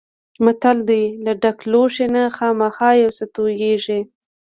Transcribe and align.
متل 0.45 0.77
دی: 0.89 1.03
له 1.25 1.31
ډک 1.41 1.59
لوښي 1.71 2.07
نه 2.15 2.23
خامخا 2.37 2.89
یو 3.03 3.11
څه 3.17 3.25
تویېږي. 3.35 3.99